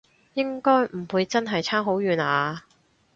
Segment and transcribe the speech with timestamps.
[0.33, 2.65] 應該唔會真係差好遠啊？